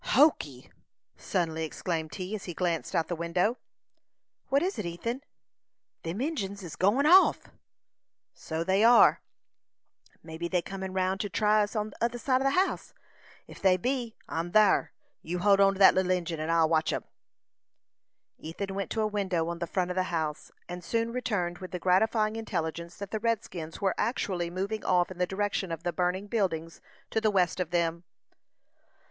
[0.03, 0.71] "Hokee!"
[1.15, 3.59] suddenly exclaimed he, as he glanced out of the window.
[4.49, 5.21] "What is it, Ethan?"
[6.01, 7.49] "Them Injins is go'n off!"
[8.33, 9.21] "So they are."
[10.23, 12.95] "Mebbe they're comin' round to try us on t'other side of the house.
[13.47, 14.91] Ef they be, I'm thar.
[15.21, 17.03] You hold on to the little Injin, and I'll watch 'em."
[18.39, 21.69] Ethan went to a window on the front of the house, and soon returned with
[21.69, 25.93] the gratifying intelligence that the redskins were actually moving off in the direction of the
[25.93, 26.81] burning buildings
[27.11, 28.03] to the west of them.